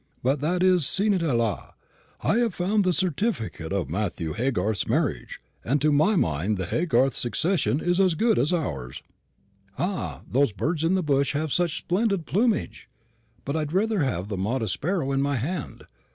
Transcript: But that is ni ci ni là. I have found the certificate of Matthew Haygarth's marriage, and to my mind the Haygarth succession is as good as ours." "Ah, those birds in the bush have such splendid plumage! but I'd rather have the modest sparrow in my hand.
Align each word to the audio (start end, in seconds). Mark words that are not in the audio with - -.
But 0.23 0.41
that 0.41 0.63
is 0.63 0.81
ni 0.99 1.09
ci 1.09 1.09
ni 1.09 1.17
là. 1.31 1.73
I 2.21 2.37
have 2.37 2.55
found 2.55 2.83
the 2.85 2.91
certificate 2.91 3.71
of 3.71 3.91
Matthew 3.91 4.33
Haygarth's 4.33 4.87
marriage, 4.87 5.39
and 5.63 5.79
to 5.79 5.91
my 5.91 6.15
mind 6.15 6.57
the 6.57 6.65
Haygarth 6.65 7.13
succession 7.13 7.79
is 7.79 7.99
as 7.99 8.15
good 8.15 8.39
as 8.39 8.51
ours." 8.51 9.03
"Ah, 9.77 10.23
those 10.27 10.53
birds 10.53 10.83
in 10.83 10.95
the 10.95 11.03
bush 11.03 11.33
have 11.33 11.53
such 11.53 11.77
splendid 11.77 12.25
plumage! 12.25 12.89
but 13.45 13.55
I'd 13.55 13.73
rather 13.73 13.99
have 13.99 14.27
the 14.27 14.37
modest 14.37 14.73
sparrow 14.73 15.11
in 15.11 15.21
my 15.21 15.35
hand. 15.35 15.83